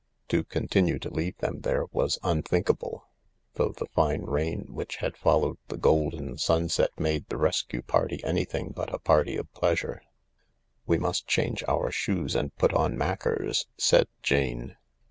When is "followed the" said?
5.15-5.77